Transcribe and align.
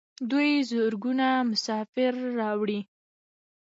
دوی 0.29 0.49
زرګونه 0.71 1.27
مسافر 1.49 2.13
راوړي. 2.39 2.79